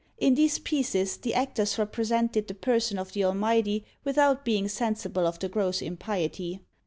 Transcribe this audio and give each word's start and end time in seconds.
In 0.17 0.33
these 0.33 0.57
pieces 0.57 1.15
the 1.17 1.35
actors 1.35 1.77
represented 1.77 2.47
the 2.47 2.55
person 2.55 2.97
of 2.97 3.13
the 3.13 3.23
Almighty 3.23 3.85
without 4.03 4.43
being 4.43 4.67
sensible 4.67 5.27
of 5.27 5.37
the 5.37 5.47
gross 5.47 5.79
impiety. 5.79 6.59